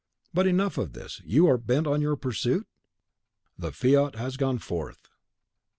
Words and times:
But 0.33 0.47
enough 0.47 0.79
of 0.79 0.93
this, 0.93 1.21
you 1.23 1.45
are 1.45 1.59
bent 1.59 1.85
on 1.85 2.01
your 2.01 2.15
pursuit?" 2.15 2.65
"The 3.55 3.71
fiat 3.71 4.15
has 4.15 4.35
gone 4.35 4.57
forth." 4.57 5.07